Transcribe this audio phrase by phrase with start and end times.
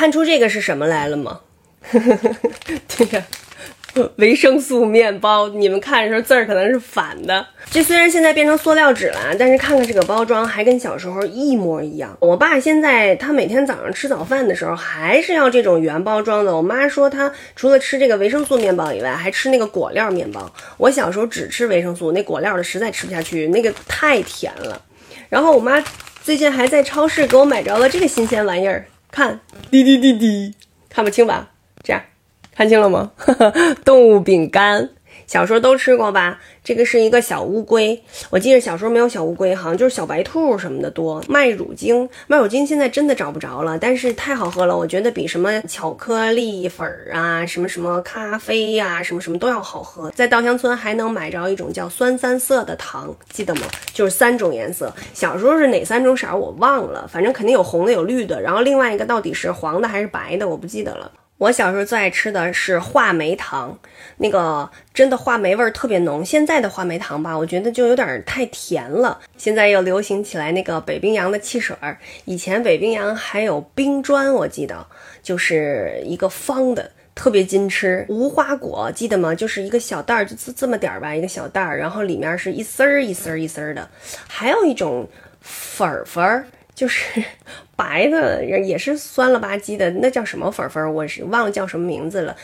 [0.00, 1.40] 看出这个是什么来了吗？
[1.92, 3.22] 对呀。
[4.16, 7.46] 维生素面包，你们看的时候字儿可能是反的。
[7.70, 12.16] 这虽然现在变成塑料纸了，但是看看这个包装还跟小时候一模一样。
[12.20, 16.56] 我爸现在他每天早上吃早饭的时候还是要这种原包装的。
[16.56, 20.50] 我妈说他除了吃这个维生素面包以外，还吃那个果料面包。
[20.78, 24.80] 我小时候只吃维生素，那果料的实在吃不下去，那个太甜了。
[25.28, 25.84] 然后我妈
[26.22, 29.40] 最近还在超市给我买着了这个新鲜玩意儿，看
[29.70, 30.54] 滴滴滴滴，
[30.88, 31.50] 看不清吧？
[31.82, 32.02] 这样。
[32.54, 33.12] 看清了吗？
[33.84, 34.90] 动物饼干，
[35.30, 36.40] 小时候都吃过吧？
[36.64, 41.22] 这个是一个小乌龟，我记得小时候没有小乌龟，好像就是小白兔什么的多。
[41.28, 50.10] 麦乳精，麦乳精现在真的找不着了，但是太好喝了，我觉得比什么巧克力粉儿啊、什么什么咖啡呀、什么什么都要好喝。
[50.10, 53.62] 在稻香村还能买着一种叫酸三色的糖，记得吗？
[53.92, 54.92] 就是三种颜色。
[55.14, 61.08] 小时候是哪三种色儿我忘了，反正肯定有红的有绿的，然后另外一个到底是黄的还是白的，我不记得了。
[61.40, 63.78] 我小时候最爱吃的是话梅糖，
[64.18, 66.22] 那个真的话梅味儿特别浓。
[66.22, 69.18] 现在的话梅糖吧，我觉得就有点太甜了。
[69.38, 71.96] 现在又流行起来那个北冰洋的汽水儿，
[72.26, 74.86] 以前北冰洋还有冰砖，我记得
[75.22, 78.04] 就是一个方的，特别金吃。
[78.10, 79.34] 无花果记得吗？
[79.34, 83.88] 就是一个小袋儿，就这这么点儿吧，一个小袋儿，然后里面是一丝儿一丝儿一丝儿的。
[84.28, 85.08] 还有一种
[85.40, 86.44] 粉儿粉儿。
[86.80, 87.22] 就是
[87.76, 90.94] 白的，也是酸了吧唧的，那叫什么粉粉？
[90.94, 92.34] 我是忘了叫什么名字了。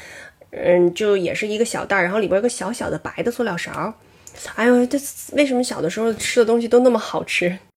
[0.51, 3.95] 嗯，就也是一个小袋儿，然后里边有个小小的白的塑料勺。
[4.55, 4.99] 哎呦，这
[5.33, 7.59] 为什么小的时候吃的东西都那么好吃？